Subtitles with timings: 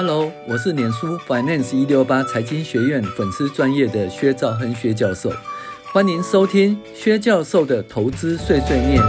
[0.00, 5.28] Hello，我是脸书 Finance 一六八财经学院粉丝专业的薛兆亨薛教授，
[5.92, 9.02] 欢迎收听薛教授的投资碎碎念。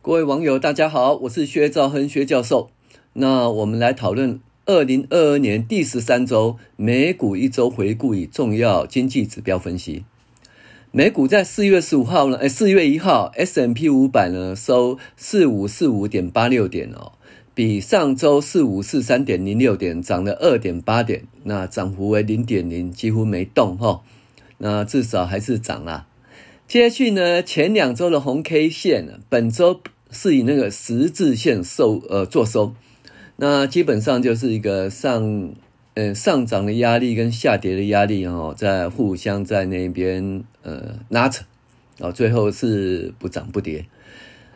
[0.00, 2.70] 各位网友，大家好，我是薛兆亨薛教授。
[3.12, 10.06] 那我们来讨论二零二二年第十三周美股一周回顾与重要经济指标分析。
[10.92, 17.12] 美股在四月十五号呢，哎，四月一号，S M P 五百呢收四五四五点八六点哦，
[17.54, 24.00] 比上周四五四三点零六点涨了二点八点，那涨幅为零点零，几乎没动哈、
[24.58, 26.06] 那至少还是涨啦。
[26.66, 29.80] 接续呢，前两周的红 K 线，本周
[30.10, 32.74] 是以那个十字线收呃做收，
[33.36, 35.52] 那基本上就是一个上。
[35.98, 41.46] 嗯，上涨的压力跟下跌的压力哦，在互相在那边呃拉扯，
[42.00, 43.86] 哦，最后是不涨不跌。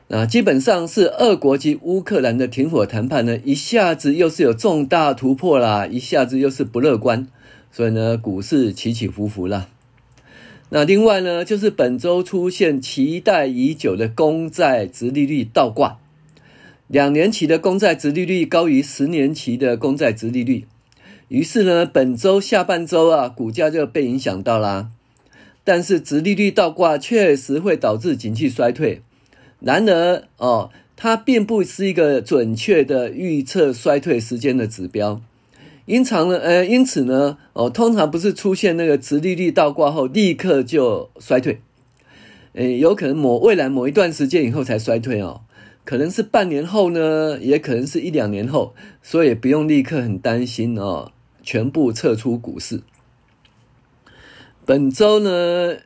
[0.08, 7.26] 那基本上是俄国及乌克兰的停火谈判呢，一下子又是有重大突破啦，一下子又是不乐观，
[7.72, 9.68] 所以呢，股市起起伏伏啦。
[10.68, 15.98] 那另外呢，就是本周出现期待已久的公债殖利率倒挂，
[16.86, 20.66] 两年期的公债殖利率高于十年期的公债殖利率。
[21.30, 24.90] 于是呢，本周下半周啊，股价就被影响到啦。
[25.62, 29.02] 但是，殖利率倒挂确实会导致景气衰退。
[29.60, 35.22] 然而，哦，它并不是一个准确的预测衰退时间的指标。
[35.86, 41.60] 因常呢，呃，因此呢，哦，通常不是出现那个殖利率倒挂后立刻就衰退。
[42.54, 45.42] 呃，有可能某未来某一段时间以后才衰退哦，
[45.84, 51.12] 可能是半年后呢，也可能是一两年后，所以不用立刻很担心哦。
[51.42, 52.82] 全部撤出股市。
[54.66, 55.76] 本周呢，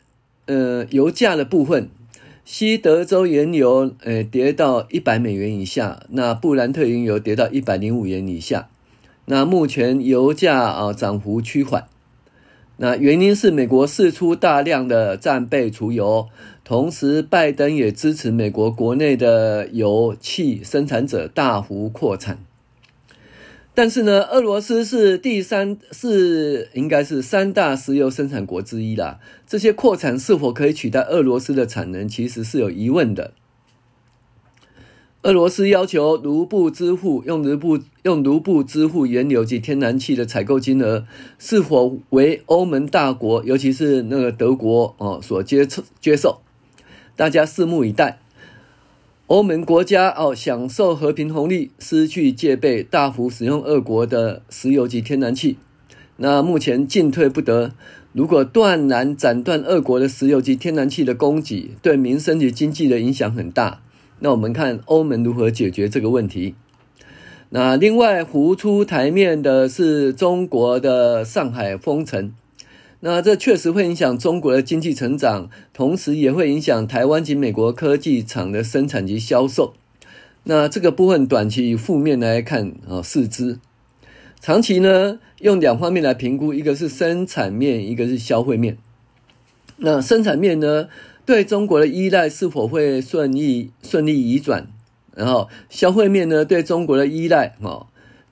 [0.47, 1.89] 呃，油价的部分，
[2.45, 8.69] 西德州原油呃跌到一百美元以下，那布兰特原油跌到一百零五元以下。
[9.27, 11.87] 那目前油价啊涨幅趋缓，
[12.77, 16.29] 那原因是美国释出大量的战备储油，
[16.63, 22.39] 同时拜登也支持美国国内的油气生产者大幅扩产。
[23.77, 29.19] 但是呢，俄罗斯是第三，是应该是三大石油生产国之一啦。
[29.49, 33.33] 这些扩产是否可以取代俄罗斯的产能，其实是有疑问的。
[35.23, 41.07] 俄罗斯要求卢布支付，用卢布用卢布支付原油及天然气的采购金额，
[41.39, 46.43] 是否为欧盟大国，尤其是那个德国哦所接受接受？
[47.17, 48.21] 大家拭目以待。
[49.27, 55.57] 欧盟国家哦，享受和平红利，失去戒备，大幅使用俄国的石油及天然气。
[56.19, 57.73] 那目前进退不得。
[58.13, 63.81] 如果断然斩断俄国的石油及天然气的供给，对民生及经济的影响很大。
[64.21, 66.55] 那我们看欧盟如何解决这个问题。
[67.49, 72.35] 那另外浮出台面的是中国的上海封城。
[73.07, 79.75] 那这确实会影响中国的经济成长，同时也会影响台湾及美国科技厂的生产及销售。
[80.45, 83.59] 那这个部分短期以负面来看啊，四肢；
[84.41, 88.79] 长期呢，用两方面来评估，一个是生产面，一个是消费面。
[89.77, 90.89] 那生产面呢，
[91.27, 94.67] 对中国的依赖是否会顺利顺利移转？
[95.15, 97.85] 然后消费面呢，对中国的依赖啊。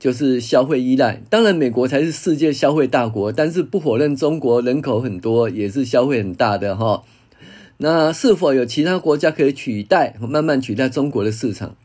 [0.03, 7.05] 就是消费依赖，当然美国才是世界消费大国，但是不否认中国人口很多，也是消费很大的哈。
[7.77, 11.77] 那是否有其他国家可以取代，慢慢取代中国的市场？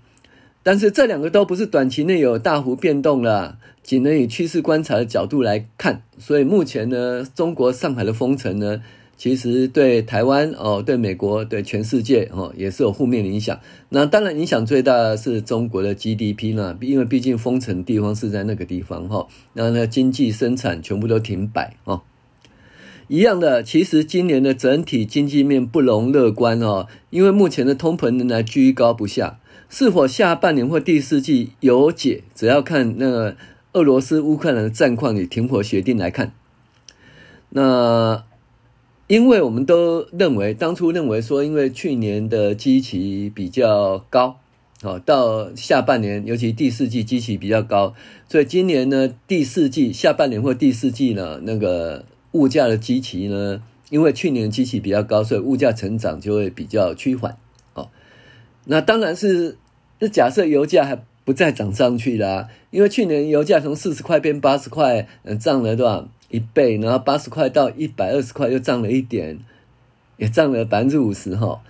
[0.64, 6.02] 但是这两个都不是短期内有大幅变动了，仅能以趋势观察的角度来看。
[6.18, 8.82] 所以目前呢，中国上海的封城呢。
[9.18, 13.60] 其实对台湾哦，对美国，对全世界哦，也是有负面影响。
[13.90, 19.28] 那当然，影响最大的是中国的 GDP 呢，因为毕竟封城地方是在那个地方哈。
[19.54, 22.04] 那那经济生产全部都停摆哦。
[23.08, 29.40] 一样的，其实今年的整体经济面不容乐观哦，因为目前的通膨仍然居高不下。
[29.68, 33.36] 是否下半年或第四季有解，只要看那个
[33.74, 36.32] 俄罗斯乌克兰的战况与停火协定来看。
[37.50, 38.24] 那。
[39.08, 44.38] 因为我们都认为，当初认为说，因为去年的基期比较高，
[44.84, 47.94] 哦，到下半年，尤其第四季基期比较高，
[48.28, 57.38] 所以今年呢，第四季下半年或第四季呢，那个物价的基期呢，因为去年基期比较高，所以物价成长就会比较趋缓，
[57.76, 57.88] 哦，
[58.66, 59.58] 那当然是，
[60.00, 66.10] 那假设油价还不再涨上去啦，因为去年油价从四十块变八十块，嗯，涨了多少？
[66.30, 69.40] 一倍，然后八十块到一百二十块又涨了一点，
[70.18, 71.62] 也涨了百分之五十哈。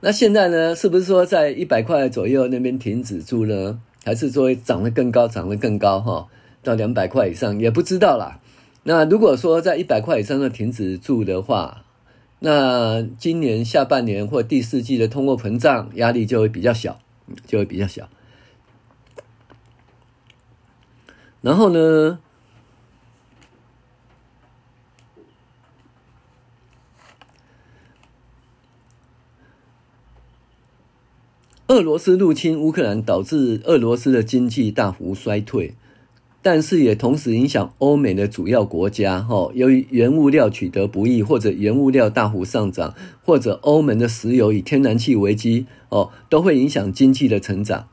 [0.00, 3.80] 那现在呢，是不是说在一百块左右那边停止住呢？
[4.04, 6.28] 还是说涨得更高，涨得更高哈？
[6.62, 8.40] 到两百块以上也不知道啦。
[8.84, 11.84] 那如果说在一百块以上的停止住的话，
[12.38, 17.00] 那今年下半年或第四季的通货膨胀压力就会比较小，
[17.46, 18.08] 就会比较小。
[21.42, 22.20] 然后呢，
[31.68, 35.74] 俄罗斯入侵乌克兰，导致俄罗斯的经济大幅衰退。
[36.40, 47.88] 但是也同时影响欧美的主要国家，哈，由于原物料取得不易，或者原物料大幅上涨，或者欧盟的石油与天然气危机，哦，都会影响经济的成长。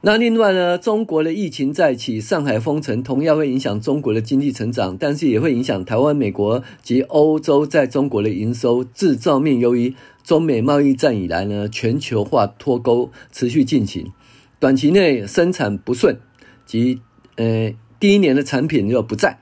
[0.00, 8.82] 那另外呢，中国的疫情再起，上海封城同样会影响中国的经济成长，但是也会影响台湾、美国及欧洲在中国的营收。
[8.82, 9.94] 制造面由于
[10.28, 14.12] 中美贸易战以来呢，全球化脱钩持续进行，
[14.60, 16.18] 短期内生产不顺
[16.66, 17.00] 及。
[17.36, 19.38] 呃，第一年的产品又不在，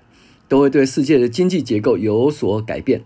[0.46, 3.02] 都会对世界的经济结构有所改变。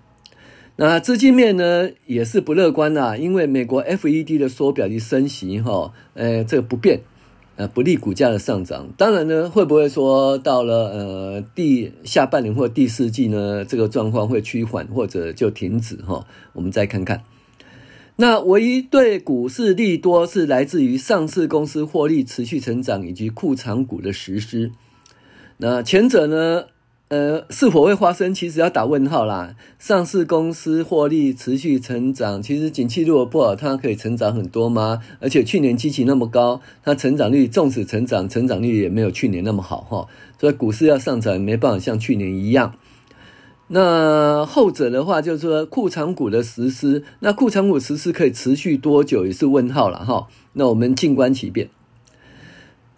[0.76, 7.00] 那资金面呢，也是不乐观啦，因为美国 FED 的缩表及升息，哈，呃，这个不变，
[7.56, 8.90] 呃，不利股价的上涨。
[8.98, 16.26] 当然呢，会不会说到了呃第下半年或第四季呢，这个状况会趋缓或者就停止哈？
[16.52, 17.22] 我们再看看。
[18.20, 24.72] 那唯一对股市利多是来自于上市公司获利持续成长以及库藏股的实施。
[25.56, 26.66] 那前者呢，
[27.08, 28.34] 呃，是否会发生？
[28.34, 29.56] 其实要打问号啦。
[29.78, 35.00] 上市公司获利持续成长，其实景气如果不好，它可以成长很多吗？
[35.20, 40.06] 而且去年基期那么高，它成长率纵使成长，成长率也没有去年那么好哈。
[40.38, 42.74] 所以股市要上涨，没办法像去年一样。
[43.72, 50.26] 那后者的话，就是说库藏股的实施，那库藏股实施可以持续多久，也是问号了哈。
[50.54, 51.68] 那我们静观其变。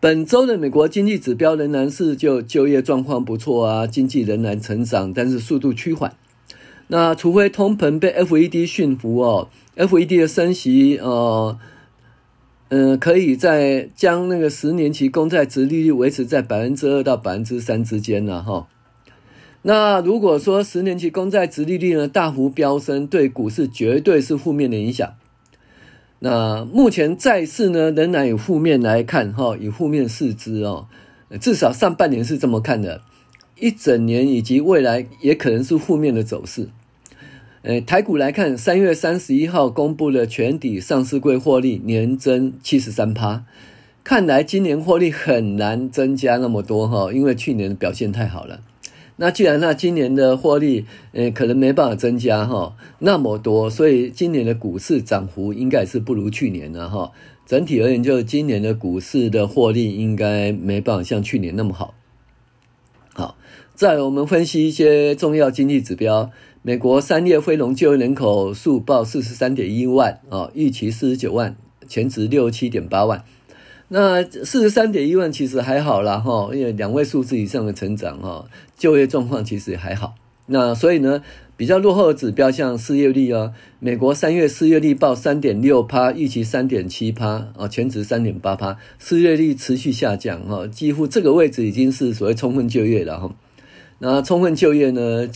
[0.00, 6.16] 本周的美国经济指标仍然是就就业状况不错啊，经济仍然成长，但是速度趋缓。
[6.88, 11.58] 那除非通膨被 FED 驯服哦，FED 的升息呃，
[12.70, 18.66] 嗯、可以在将那个十年期公债殖利率维持在百分之二到百分之三之间了哈。
[19.62, 25.14] 那如果说十年期公债殖利率呢大幅飙升，对股市绝对是负面的影响。
[26.18, 30.86] 那目前债市呢仍然以负面来看哈，以负面视之哦，
[31.40, 33.02] 至少上半年是这么看的，
[33.58, 36.68] 一整年以及未来也可能是负面的走势。
[37.62, 43.44] 呃，台股来看，三月三十一号公布了全体上市柜获利年增七十三趴，
[44.02, 48.60] 看来今年获利很难增加那么多哈，因为去年表现太好了。
[49.22, 57.12] 那既然那今年的获利，呃，可能没办法增加哈那么多，所以今年的股市涨幅应该是不如去年的哈。
[57.46, 61.94] 整体而言，就今年的股市的获利应该没办法像去年那么好。
[63.14, 63.36] 好，
[63.76, 66.32] 再我们分析一些重要经济指标。
[66.62, 71.54] 美国三月非农就业人口数报四十三点一万啊，预期四十九万，
[71.86, 73.24] 前值六十七点八万。
[73.94, 80.14] 那四十三点一万其实还好啦哈，因为两位数字以上的成长哈，就业状况其实也还好。
[80.46, 81.22] 那所以呢，
[81.58, 93.34] 比较落后的指标像失业率啊，美国三月失业率报三点六趴，预期三点七趴啊，前值三点八趴，失业率持续下降哈，几乎这个位置已经是所谓充分就业了哈。
[93.98, 95.28] 那充分就业呢，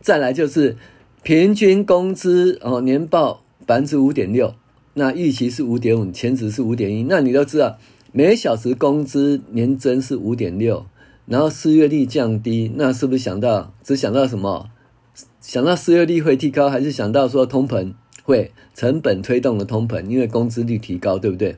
[0.00, 0.76] 再来就是
[1.22, 4.56] 平均工资哦，年报百分之五点六，
[4.94, 7.78] 那预期是五点五，前值是五点一，那你都知道。
[8.14, 10.84] 每小时工资年增是五点六，
[11.24, 14.68] 然后失业率降低，那是不是想到只想到什么？
[15.40, 20.04] 想到失业率会提高，还是想到说通膨会成本推动的通膨？
[20.06, 21.56] 因为工资率提高，对不对？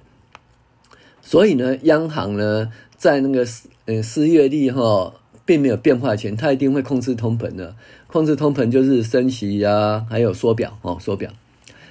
[1.20, 5.12] 所以呢，央行呢在那个失呃失业率哈
[5.44, 7.74] 并没有变化前，它一定会控制通膨的。
[8.06, 11.32] 控制通膨就是升息呀、啊，还有缩表哦，缩表。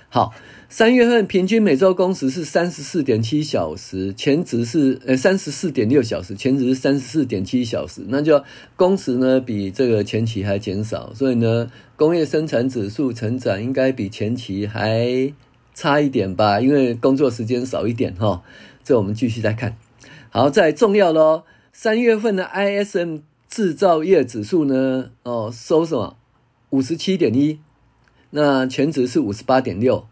[0.08, 0.32] 好。
[0.76, 8.44] 三月份平均每周工时是三十四点七小时，前值是呃三十四点六小时，前值是三十四点七小时，那就
[8.76, 15.32] 工时呢比这个前期还减少，所以呢工业生产指数成长应该比前期还
[15.76, 18.42] 差一点吧，因为工作时间少一点哈。
[18.84, 19.78] 这我们继续再看，
[20.32, 26.18] 好，再重要喽，三月份的 ISM 制造业指数呢，哦收什么
[26.72, 27.60] 五十七点一，
[28.32, 30.08] 那前值是五十八点六。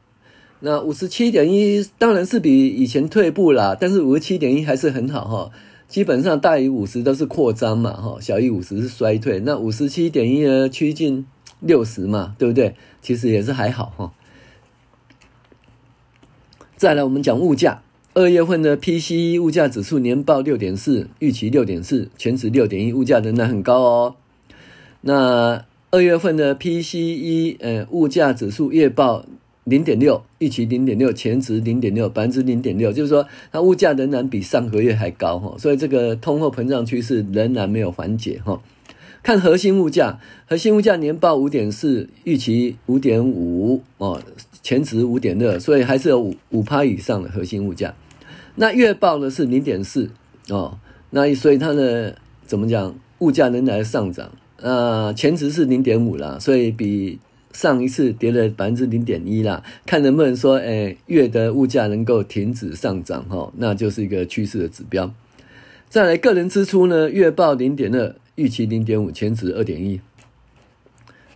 [0.61, 5.51] 那五十七点一当然是比以前退步啦，但是五十七点一还是很好哈。
[5.87, 9.41] 基本上大于五十都是扩张嘛哈，小于五十是衰退。
[9.41, 11.25] 那五十七点一呢，趋近
[11.59, 12.75] 六十嘛，对不对？
[13.01, 14.13] 其实也是还好哈。
[16.77, 17.81] 再来，我们讲物价。
[18.13, 24.15] 二月份的 PCE 物价指数年报六点四，预期六点四，全值六点一，物价仍然很高哦。
[25.01, 29.25] 那二月份的 PCE 呃物价指数月报
[29.65, 38.61] 零点六，预期零点六，前值零点六，百分之零点六，就是说它物价仍然比上个月还高哈，所以这个通货膨胀趋势仍然没有缓解哈。
[39.23, 44.21] 看核心物价，核心物价年报五点四，预期五点五哦。
[44.63, 47.95] 前值五点二，所以还是有五五趴以上的核心物价。
[48.55, 50.11] 那月报呢是零点四
[50.49, 50.77] 哦，
[51.09, 52.15] 那所以它的
[52.45, 52.95] 怎么讲？
[53.19, 54.31] 物价仍然上涨。
[54.57, 57.17] 呃，前值是零点五啦，所以比
[57.53, 59.63] 上一次跌了百分之零点一啦。
[59.85, 65.13] 看能不能说，哎，月的物价能够停止上涨哈、那就是一个趋势的指标。
[65.89, 69.99] 再来个人支出呢，月报零点二，预期零点五，前值二点一。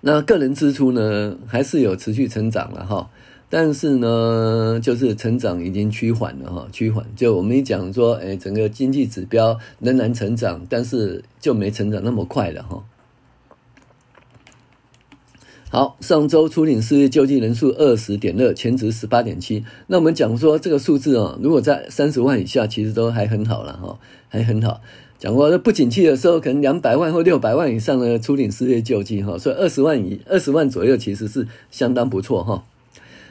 [0.01, 3.09] 那个人支出呢，还是有持续成长了哈，
[3.49, 7.05] 但是呢，就是成长已经趋缓了哈，趋缓。
[7.15, 12.83] 就我们一讲说，哎，整个经济指标仍然成长，但是就没成长那么快了哈。
[15.71, 19.65] 好，上周初领失业救济人数二十点二，前值十八点七。
[19.87, 24.79] 那我们讲说这个数字哦，如果在三十万以下，其实都还很好了哈，还很好。
[25.17, 32.63] 讲过，不景气的时候，可能两百万或六百万以上的初领失业救济哈，所以二十万以二十万左右其实是相当不错哈。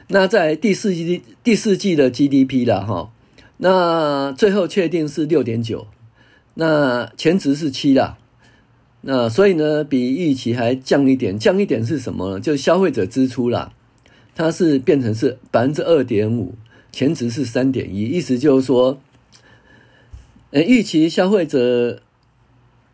[0.09, 3.09] 那在第四季第四季的 GDP 了哈，
[3.57, 5.87] 那最后确定是六点九，
[6.55, 8.17] 那前值是七啦，
[9.07, 12.39] 那所以呢比预期还降一点，降一点是什么呢？
[12.39, 13.71] 就消费者支出啦，
[14.33, 16.55] 它是变成是百分之二点五，
[16.91, 18.99] 前值是三点一，意思就是说。
[20.51, 22.01] 呃，预期消费者，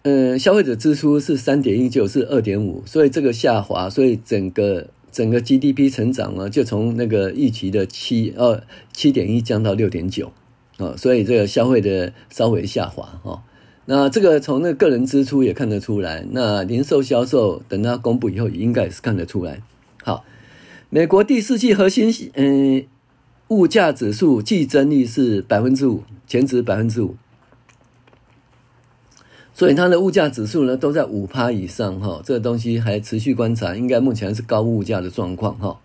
[0.02, 10.32] 呃，消费者支出是三点一九，是二点五，所以这个下滑，所以整个整个 GDP 成长呢，就从那个预期的七呃七点一降到六点九，
[10.78, 13.42] 啊，所以这个消费的稍微下滑哈、哦。
[13.86, 19.62] 那这个从那个人支出也看得出来，那零售销售等它公布以后，应该也是看得出来。
[20.04, 20.24] 好，
[20.90, 22.86] 美国第四季核心嗯、
[23.50, 27.16] 物价指数季增率是百分之五，前值百分之五。
[29.54, 35.80] 所以它的物价指数呢都在五趴以上哈，这个东西还持续观察，应该目前是高物价的状况哈。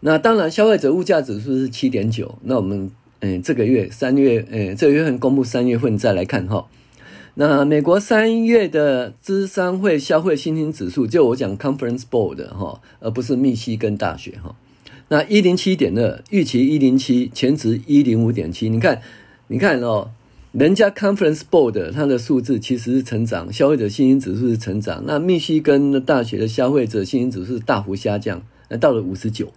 [0.00, 2.90] 那当然，消费者物价指数是七点九，那我们
[3.20, 6.66] 嗯这个月三月嗯这个月份公布三月份再来看哈。
[7.40, 14.56] 那美国三月的咨商会消费信心指数，就我讲 Conference Board 哈，而不是密西根大学哈。
[15.06, 19.00] 那一零七点二，预期一零七，前值一零五点七，你看，
[19.46, 20.10] 你看哦。
[20.50, 25.04] 人家 Conference Board 它的数字其实是成长，消费者信心指数是成长。
[25.06, 29.52] 那密西根大学的消费者信心指数大幅下降，那到了五十九。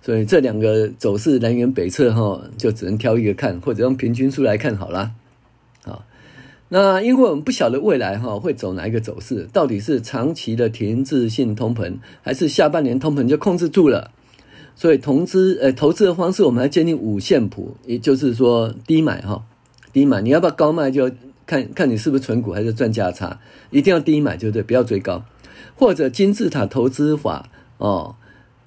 [0.00, 5.10] 所以这两个走势南辕北辙哈，就只能挑一个看，或者用平均数来看好了。
[6.72, 14.12] 那因为我们不晓得未来哈会走哪一个走势，到底是长期的停滞性通膨，还是下半年通膨就控制住了？
[14.76, 19.44] 所以投资呃投资的方式，我们来建立五线谱，也就是说低买哈。
[19.92, 20.92] 低买，你要不要高卖？
[20.92, 21.10] 就
[21.44, 25.24] 看看你是不是存股还是赚价差，一定要低买，就对，不要追高。
[25.74, 27.48] 或者金字塔投资法
[27.78, 28.14] 哦，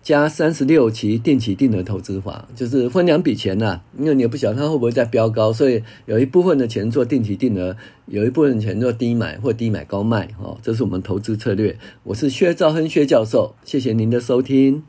[0.04, 11.78] 加三十六期定期定额投资法，就是分两笔钱呐、啊，因为你也不晓得它会不会再飙高，所以有一部分的钱做定期定额，有一部分的钱做低买或低买高卖哦，这是我们投资策略。
[12.04, 14.84] 我是薛兆亨薛教授，谢谢您的收听。